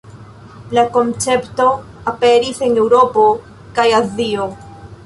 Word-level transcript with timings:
La 0.77 0.85
koncepto 0.95 1.67
aperis 2.13 2.65
en 2.69 2.81
Eŭropo 2.87 3.29
kaj 3.79 3.89
Azio. 4.03 4.53